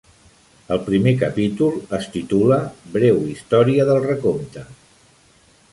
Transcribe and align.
El 0.75 0.79
primer 0.87 1.13
capítol 1.23 1.77
es 1.99 2.07
titula 2.15 2.59
"Breu 2.97 3.21
història 3.35 3.87
del 3.91 4.05
recompte". 4.09 4.67